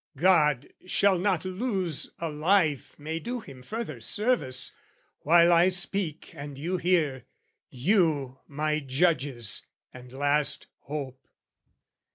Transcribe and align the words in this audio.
God 0.17 0.67
shall 0.83 1.19
not 1.19 1.45
lose 1.45 2.15
a 2.17 2.27
life 2.27 2.97
May 2.97 3.19
do 3.19 3.39
Him 3.39 3.61
further 3.61 3.99
service, 4.01 4.71
while 5.19 5.53
I 5.53 5.67
speak 5.67 6.31
And 6.33 6.57
you 6.57 6.77
hear, 6.77 7.25
you 7.69 8.39
my 8.47 8.79
judges 8.79 9.67
and 9.93 10.11
last 10.11 10.65
hope! 10.79 11.21